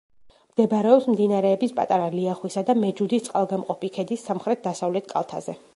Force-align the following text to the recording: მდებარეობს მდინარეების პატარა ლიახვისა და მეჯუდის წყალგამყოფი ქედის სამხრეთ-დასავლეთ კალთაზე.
მდებარეობს 0.53 1.05
მდინარეების 1.11 1.75
პატარა 1.81 2.09
ლიახვისა 2.15 2.65
და 2.71 2.77
მეჯუდის 2.85 3.29
წყალგამყოფი 3.29 3.95
ქედის 3.99 4.29
სამხრეთ-დასავლეთ 4.31 5.15
კალთაზე. 5.17 5.59